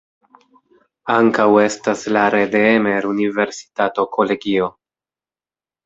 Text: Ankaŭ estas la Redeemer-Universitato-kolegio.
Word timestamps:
Ankaŭ 1.15 1.45
estas 1.65 2.07
la 2.17 2.25
Redeemer-Universitato-kolegio. 2.37 4.73